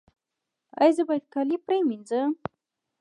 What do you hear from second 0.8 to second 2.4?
ایا زه باید کالي پریمنځم؟